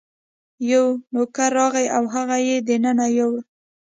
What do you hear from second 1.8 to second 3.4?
او هغه یې دننه یووړ.